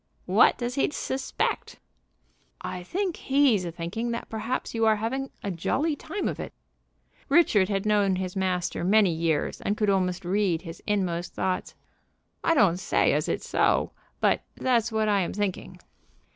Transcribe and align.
"What 0.25 0.57
does 0.57 0.73
he 0.73 0.89
suspect?" 0.89 1.79
"I 2.59 2.81
think 2.81 3.17
he's 3.17 3.65
a 3.65 3.71
thinking 3.71 4.09
that 4.09 4.29
perhaps 4.31 4.73
you 4.73 4.83
are 4.87 4.95
having 4.95 5.29
a 5.43 5.51
jolly 5.51 5.95
time 5.95 6.27
of 6.27 6.39
it." 6.39 6.53
Richard 7.29 7.69
had 7.69 7.85
known 7.85 8.15
his 8.15 8.35
master 8.35 8.83
many 8.83 9.11
years, 9.11 9.61
and 9.61 9.77
could 9.77 9.91
almost 9.91 10.25
read 10.25 10.63
his 10.63 10.81
inmost 10.87 11.35
thoughts. 11.35 11.75
"I 12.43 12.55
don't 12.55 12.77
say 12.77 13.13
as 13.13 13.29
it 13.29 13.43
so, 13.43 13.91
but 14.19 14.41
that's 14.55 14.91
what 14.91 15.07
I 15.07 15.19
am 15.21 15.33
thinking." 15.35 15.79